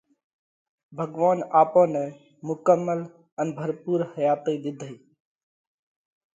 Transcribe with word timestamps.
ڀڳوونَ 0.97 1.37
آپون 1.59 1.87
نئہ 1.93 2.03
مُڪمل 2.47 2.99
ان 3.39 3.47
ڀرپُور 3.57 3.99
حياتئِي 4.13 4.55
ۮِيڌئيه۔ 4.63 4.97